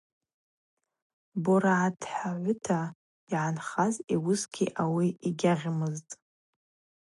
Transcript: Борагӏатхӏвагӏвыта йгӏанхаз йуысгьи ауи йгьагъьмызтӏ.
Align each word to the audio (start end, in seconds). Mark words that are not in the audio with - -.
Борагӏатхӏвагӏвыта 1.43 2.79
йгӏанхаз 2.93 3.95
йуысгьи 4.13 4.65
ауи 4.81 5.07
йгьагъьмызтӏ. 5.27 6.13